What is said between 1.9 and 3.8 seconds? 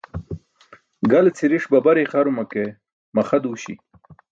ixaruma ke maxa duuśi.